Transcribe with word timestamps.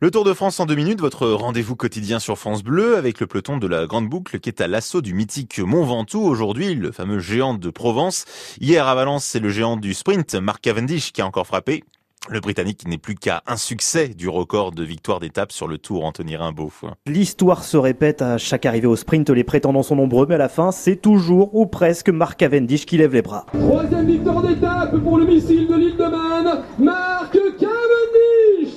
Le 0.00 0.12
Tour 0.12 0.22
de 0.22 0.32
France 0.32 0.60
en 0.60 0.66
deux 0.66 0.76
minutes, 0.76 1.00
votre 1.00 1.26
rendez-vous 1.26 1.74
quotidien 1.74 2.20
sur 2.20 2.38
France 2.38 2.62
Bleu 2.62 2.96
avec 2.96 3.18
le 3.18 3.26
peloton 3.26 3.56
de 3.56 3.66
la 3.66 3.84
Grande 3.86 4.08
Boucle 4.08 4.38
qui 4.38 4.48
est 4.48 4.60
à 4.60 4.68
l'assaut 4.68 5.00
du 5.00 5.12
mythique 5.12 5.58
Mont 5.58 5.82
Ventoux. 5.82 6.22
Aujourd'hui, 6.22 6.76
le 6.76 6.92
fameux 6.92 7.18
géant 7.18 7.54
de 7.54 7.68
Provence. 7.68 8.24
Hier 8.60 8.86
à 8.86 8.94
Valence, 8.94 9.24
c'est 9.24 9.40
le 9.40 9.48
géant 9.48 9.76
du 9.76 9.94
sprint, 9.94 10.36
Mark 10.36 10.60
Cavendish, 10.60 11.12
qui 11.12 11.20
a 11.20 11.26
encore 11.26 11.48
frappé. 11.48 11.82
Le 12.30 12.38
Britannique 12.38 12.86
n'est 12.86 12.98
plus 12.98 13.16
qu'à 13.16 13.42
un 13.48 13.56
succès 13.56 14.08
du 14.08 14.28
record 14.28 14.70
de 14.70 14.84
victoire 14.84 15.18
d'étape 15.18 15.50
sur 15.50 15.66
le 15.66 15.78
Tour, 15.78 16.04
Anthony 16.04 16.36
Rimbaud. 16.36 16.70
L'histoire 17.06 17.64
se 17.64 17.76
répète 17.76 18.22
à 18.22 18.38
chaque 18.38 18.66
arrivée 18.66 18.86
au 18.86 18.94
sprint, 18.94 19.30
les 19.30 19.44
prétendants 19.44 19.82
sont 19.82 19.96
nombreux, 19.96 20.26
mais 20.28 20.36
à 20.36 20.38
la 20.38 20.48
fin, 20.48 20.70
c'est 20.70 20.96
toujours 20.96 21.56
ou 21.56 21.66
presque 21.66 22.10
Mark 22.10 22.38
Cavendish 22.38 22.86
qui 22.86 22.98
lève 22.98 23.14
les 23.14 23.22
bras. 23.22 23.46
Troisième 23.52 24.06
victoire 24.06 24.42
d'étape 24.42 24.96
pour 25.02 25.18
le 25.18 25.26
missile 25.26 25.66
de 25.66 25.74
l'île 25.74 25.96
de 25.96 26.04
Man, 26.04 26.62
Mark 26.78 27.32
Cavendish 27.32 27.37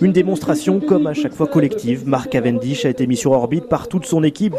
Une 0.02 0.11
démonstration 0.11 0.79
comme 0.79 1.05
à 1.05 1.13
chaque 1.13 1.34
fois 1.34 1.45
collective. 1.45 2.07
Mark 2.07 2.29
Cavendish 2.29 2.86
a 2.86 2.89
été 2.89 3.05
mis 3.05 3.15
sur 3.15 3.34
orbite 3.34 3.70
par 3.70 3.88
toute 3.88 4.08
son 4.08 4.23
équipe. 4.23 4.55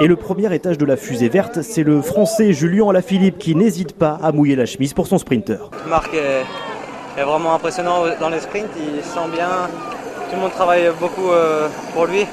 Et 0.00 0.06
le 0.06 0.14
premier 0.14 0.54
étage 0.54 0.78
de 0.78 0.84
la 0.84 0.96
fusée 0.96 1.28
verte, 1.28 1.62
c'est 1.62 1.82
le 1.82 2.00
français 2.00 2.52
Julien 2.52 2.88
Alaphilippe 2.90 3.38
qui 3.38 3.56
n'hésite 3.56 3.98
pas 3.98 4.18
à 4.22 4.30
mouiller 4.30 4.54
la 4.54 4.66
chemise 4.66 4.92
pour 4.92 5.08
son 5.08 5.18
sprinter. 5.18 5.70
Marc 5.88 6.14
est, 6.14 7.24
vraiment 7.24 7.54
impressionnant 7.54 8.04
dans 8.20 8.28
les 8.28 8.40
sprints, 8.40 8.70
il 8.76 9.02
sent 9.02 9.28
bien, 9.34 9.48
tout 10.30 10.36
le 10.36 10.40
monde 10.40 10.52
travaille 10.52 10.90
beaucoup 11.00 11.30
euh, 11.30 11.68
pour 11.92 12.06
lui. 12.06 12.26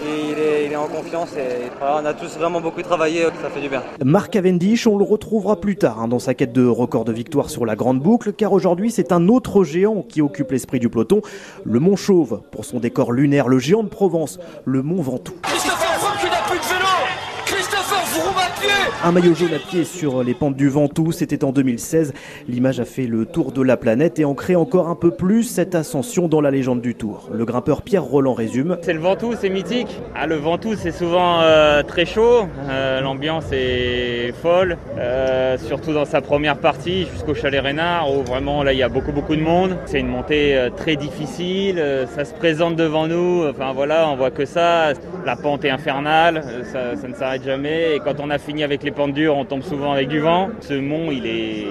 Et 0.00 0.64
il, 0.66 0.72
est, 0.72 0.76
en 0.76 0.86
confiance 0.86 1.32
et 1.36 1.70
on 1.80 2.04
a 2.04 2.14
tous 2.14 2.38
vraiment 2.38 2.60
beaucoup 2.60 2.82
travaillé, 2.82 3.24
ça 3.42 3.50
fait 3.50 3.60
du 3.60 3.68
bien. 3.68 3.82
Marc 4.04 4.32
Cavendish, 4.32 4.86
on 4.86 4.96
le 4.96 5.04
retrouvera 5.04 5.60
plus 5.60 5.76
tard 5.76 6.00
hein, 6.00 6.08
dans 6.08 6.18
sa 6.18 6.34
quête 6.34 6.52
de 6.52 6.66
record 6.66 7.04
de 7.04 7.12
victoire 7.12 7.50
sur 7.50 7.66
la 7.66 7.74
grande 7.74 8.00
boucle, 8.00 8.32
car 8.32 8.52
aujourd'hui 8.52 8.90
c'est 8.90 9.10
un 9.10 9.28
autre 9.28 9.64
géant 9.64 10.02
qui 10.02 10.22
occupe 10.22 10.52
l'esprit 10.52 10.78
du 10.78 10.88
peloton, 10.88 11.20
le 11.64 11.80
Mont 11.80 11.96
Chauve, 11.96 12.42
pour 12.52 12.64
son 12.64 12.78
décor 12.78 13.12
lunaire, 13.12 13.48
le 13.48 13.58
géant 13.58 13.82
de 13.82 13.88
Provence, 13.88 14.38
le 14.64 14.82
Mont 14.82 15.02
Ventoux. 15.02 15.34
Un 19.04 19.12
maillot 19.12 19.32
jaune 19.32 19.54
à 19.54 19.58
pied 19.58 19.84
sur 19.84 20.24
les 20.24 20.34
pentes 20.34 20.56
du 20.56 20.68
Ventoux, 20.68 21.12
c'était 21.12 21.44
en 21.44 21.52
2016. 21.52 22.12
L'image 22.48 22.80
a 22.80 22.84
fait 22.84 23.06
le 23.06 23.26
tour 23.26 23.52
de 23.52 23.62
la 23.62 23.76
planète 23.76 24.18
et 24.18 24.24
ancré 24.24 24.56
encore 24.56 24.88
un 24.88 24.96
peu 24.96 25.12
plus 25.12 25.44
cette 25.44 25.76
ascension 25.76 26.26
dans 26.26 26.40
la 26.40 26.50
légende 26.50 26.80
du 26.80 26.96
Tour. 26.96 27.30
Le 27.32 27.44
grimpeur 27.44 27.82
Pierre 27.82 28.02
Roland 28.02 28.34
résume. 28.34 28.76
C'est 28.82 28.92
le 28.92 28.98
Ventoux, 28.98 29.34
c'est 29.40 29.50
mythique. 29.50 30.00
Ah, 30.16 30.26
le 30.26 30.34
Ventoux, 30.34 30.74
c'est 30.74 30.90
souvent 30.90 31.40
euh, 31.42 31.84
très 31.84 32.06
chaud. 32.06 32.48
Euh, 32.68 33.00
l'ambiance 33.00 33.44
est 33.52 34.34
folle, 34.42 34.76
euh, 34.98 35.56
surtout 35.58 35.92
dans 35.92 36.04
sa 36.04 36.20
première 36.20 36.58
partie 36.58 37.06
jusqu'au 37.06 37.34
Chalet 37.34 37.62
Reynard 37.62 38.12
où 38.12 38.24
vraiment 38.24 38.64
là 38.64 38.72
il 38.72 38.78
y 38.78 38.82
a 38.82 38.88
beaucoup 38.88 39.12
beaucoup 39.12 39.36
de 39.36 39.42
monde. 39.42 39.76
C'est 39.86 40.00
une 40.00 40.08
montée 40.08 40.68
très 40.76 40.96
difficile. 40.96 41.80
ça 42.16 42.24
se 42.24 42.34
présente 42.34 42.74
devant 42.74 43.06
nous. 43.06 43.46
Enfin 43.48 43.72
voilà, 43.72 44.08
on 44.08 44.16
voit 44.16 44.32
que 44.32 44.44
ça. 44.44 44.92
La 45.24 45.36
pente 45.36 45.64
est 45.64 45.70
infernale. 45.70 46.42
Ça, 46.72 46.96
ça 46.96 47.06
ne 47.06 47.14
s'arrête 47.14 47.44
jamais. 47.44 47.77
Et 47.78 48.00
quand 48.00 48.18
on 48.18 48.28
a 48.30 48.38
fini 48.38 48.64
avec 48.64 48.82
les 48.82 48.90
pentes 48.90 49.14
dures, 49.14 49.36
on 49.36 49.44
tombe 49.44 49.62
souvent 49.62 49.92
avec 49.92 50.08
du 50.08 50.18
vent. 50.18 50.50
Ce 50.60 50.74
mont, 50.74 51.12
il 51.12 51.26
est, 51.26 51.64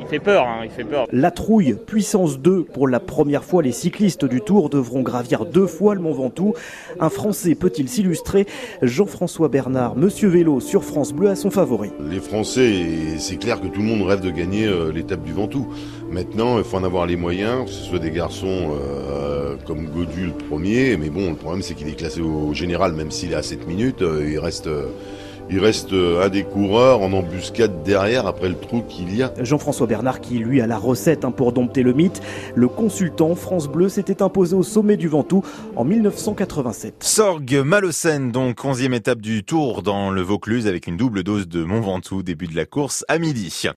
il 0.00 0.06
fait 0.06 0.20
peur, 0.20 0.46
hein, 0.46 0.60
il 0.62 0.70
fait 0.70 0.84
peur. 0.84 1.08
La 1.10 1.32
trouille, 1.32 1.74
puissance 1.74 2.38
2. 2.38 2.62
Pour 2.62 2.86
la 2.86 3.00
première 3.00 3.42
fois, 3.42 3.60
les 3.60 3.72
cyclistes 3.72 4.24
du 4.24 4.42
Tour 4.42 4.70
devront 4.70 5.02
gravir 5.02 5.46
deux 5.46 5.66
fois 5.66 5.96
le 5.96 6.02
Mont 6.02 6.12
Ventoux. 6.12 6.54
Un 7.00 7.08
Français 7.08 7.56
peut-il 7.56 7.88
s'illustrer? 7.88 8.46
Jean-François 8.80 9.48
Bernard, 9.48 9.96
Monsieur 9.96 10.28
Vélo 10.28 10.60
sur 10.60 10.84
France 10.84 11.12
Bleu, 11.12 11.30
a 11.30 11.34
son 11.34 11.50
favori. 11.50 11.90
Les 12.08 12.20
Français, 12.20 13.18
c'est 13.18 13.36
clair 13.36 13.60
que 13.60 13.66
tout 13.66 13.80
le 13.80 13.86
monde 13.86 14.02
rêve 14.02 14.20
de 14.20 14.30
gagner 14.30 14.68
euh, 14.68 14.92
l'étape 14.92 15.24
du 15.24 15.32
Ventoux. 15.32 15.66
Maintenant, 16.12 16.58
il 16.58 16.64
faut 16.64 16.76
en 16.76 16.84
avoir 16.84 17.06
les 17.06 17.16
moyens, 17.16 17.64
que 17.64 17.72
ce 17.72 17.82
soit 17.82 17.98
des 17.98 18.12
garçons 18.12 18.70
euh, 18.72 19.56
comme 19.66 19.86
Godu 19.86 20.26
le 20.26 20.32
premier, 20.48 20.96
mais 20.96 21.10
bon, 21.10 21.30
le 21.30 21.36
problème 21.36 21.62
c'est 21.62 21.74
qu'il 21.74 21.88
est 21.88 21.96
classé 21.96 22.20
au 22.20 22.54
général, 22.54 22.92
même 22.92 23.10
s'il 23.10 23.32
est 23.32 23.36
à 23.36 23.42
7 23.42 23.66
minutes, 23.66 24.02
euh, 24.02 24.28
il 24.30 24.38
reste 24.38 24.68
il 25.50 25.58
reste 25.58 25.92
euh, 25.92 26.24
un 26.24 26.28
des 26.28 26.44
coureurs 26.44 27.02
en 27.02 27.12
embuscade 27.12 27.82
derrière 27.82 28.26
après 28.26 28.48
le 28.48 28.54
trou 28.54 28.82
qu'il 28.82 29.14
y 29.14 29.22
a. 29.22 29.32
Jean-François 29.40 29.86
Bernard 29.86 30.20
qui 30.20 30.38
lui 30.38 30.60
a 30.60 30.66
la 30.66 30.78
recette 30.78 31.24
hein, 31.24 31.32
pour 31.32 31.52
dompter 31.52 31.82
le 31.82 31.92
mythe. 31.92 32.20
Le 32.54 32.68
consultant 32.68 33.34
France 33.34 33.68
Bleu 33.68 33.88
s'était 33.88 34.22
imposé 34.22 34.54
au 34.54 34.62
sommet 34.62 34.96
du 34.96 35.08
Ventoux 35.08 35.42
en 35.74 35.84
1987. 35.84 36.94
Sorgue 37.00 37.62
Malocène, 37.64 38.30
donc 38.30 38.64
11e 38.64 38.94
étape 38.94 39.20
du 39.20 39.42
Tour 39.42 39.82
dans 39.82 40.10
le 40.10 40.22
Vaucluse 40.22 40.66
avec 40.68 40.86
une 40.86 40.96
double 40.96 41.24
dose 41.24 41.48
de 41.48 41.64
Mont 41.64 41.80
Ventoux, 41.80 42.22
début 42.22 42.46
de 42.46 42.56
la 42.56 42.66
course 42.66 43.04
à 43.08 43.18
midi. 43.18 43.50